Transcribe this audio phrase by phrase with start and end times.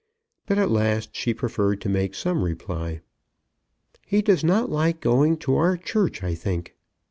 [0.47, 3.01] But at last she preferred to make some reply.
[4.07, 6.75] "He does not like going to our church, I think."